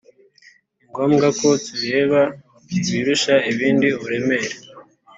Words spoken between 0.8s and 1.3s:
ngombwa